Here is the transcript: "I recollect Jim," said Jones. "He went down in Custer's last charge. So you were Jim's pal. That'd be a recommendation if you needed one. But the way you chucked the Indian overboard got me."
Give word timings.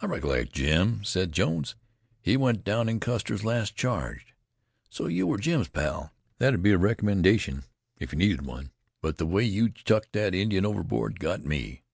"I 0.00 0.06
recollect 0.06 0.52
Jim," 0.52 1.04
said 1.04 1.30
Jones. 1.30 1.76
"He 2.20 2.36
went 2.36 2.64
down 2.64 2.88
in 2.88 2.98
Custer's 2.98 3.44
last 3.44 3.76
charge. 3.76 4.34
So 4.88 5.06
you 5.06 5.24
were 5.24 5.38
Jim's 5.38 5.68
pal. 5.68 6.10
That'd 6.38 6.64
be 6.64 6.72
a 6.72 6.78
recommendation 6.78 7.62
if 8.00 8.12
you 8.12 8.18
needed 8.18 8.44
one. 8.44 8.72
But 9.00 9.18
the 9.18 9.26
way 9.26 9.44
you 9.44 9.68
chucked 9.68 10.14
the 10.14 10.34
Indian 10.36 10.66
overboard 10.66 11.20
got 11.20 11.44
me." 11.46 11.84